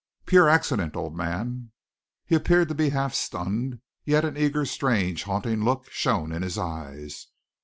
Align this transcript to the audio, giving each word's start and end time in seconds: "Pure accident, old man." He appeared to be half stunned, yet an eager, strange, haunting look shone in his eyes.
"Pure 0.25 0.49
accident, 0.49 0.95
old 0.95 1.15
man." 1.15 1.69
He 2.25 2.33
appeared 2.33 2.69
to 2.69 2.73
be 2.73 2.89
half 2.89 3.13
stunned, 3.13 3.81
yet 4.03 4.25
an 4.25 4.35
eager, 4.35 4.65
strange, 4.65 5.25
haunting 5.25 5.63
look 5.63 5.91
shone 5.91 6.31
in 6.31 6.41
his 6.41 6.57
eyes. 6.57 7.27